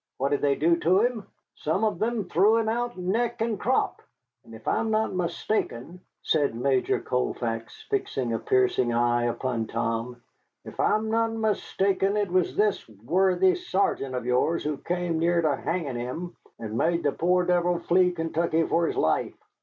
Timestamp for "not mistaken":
4.89-6.01, 11.11-12.17